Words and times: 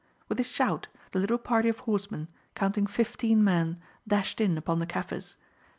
With 0.27 0.39
a 0.39 0.43
shout, 0.43 0.87
the 1.11 1.19
little 1.19 1.37
party 1.37 1.69
of 1.69 1.77
horsemen, 1.81 2.27
counting 2.55 2.87
fifteen 2.87 3.43
men, 3.43 3.77
dashed 4.07 4.41
in 4.41 4.57
upon 4.57 4.79
the 4.79 4.87
Kaffirs. 4.87 5.37